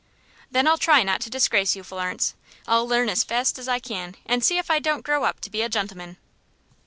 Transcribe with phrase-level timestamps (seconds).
[0.49, 2.33] "Then I'll try not to disgrace you, Florence.
[2.67, 5.51] I'll learn as fast as I can, and see if I don't grow up to
[5.51, 6.17] be a gentleman."